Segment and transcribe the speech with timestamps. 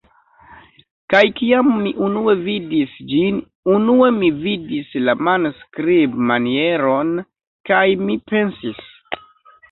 [1.13, 3.37] Kaj kiam mi unue vidis ĝin,
[3.73, 7.11] unue mi vidis la manskribmanieron,
[7.71, 8.81] kaj mi pensis: